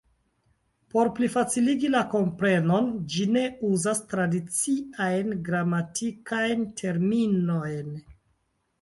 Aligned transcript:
Por 0.93 1.11
plifaciligi 1.19 1.91
la 1.97 2.01
komprenon, 2.13 2.89
ĝi 3.17 3.29
ne 3.37 3.45
uzas 3.73 4.03
tradiciajn 4.15 5.33
gramatikajn 5.53 6.69
terminojn. 6.85 7.99